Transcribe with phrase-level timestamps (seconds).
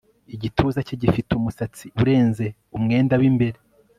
[0.35, 2.45] igituza cye gifite umusatsi urenze
[2.77, 3.57] umwenda w'imbere